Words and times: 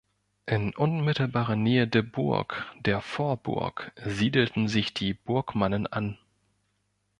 In 0.47 0.73
unmittelbarer 0.73 1.55
Nähe 1.55 1.87
der 1.87 2.01
Burg, 2.01 2.65
der 2.79 3.01
„Vorburg“, 3.01 3.91
siedelten 4.03 4.67
sich 4.67 4.95
die 4.95 5.13
Burgmannen 5.13 5.85
an. 5.85 6.17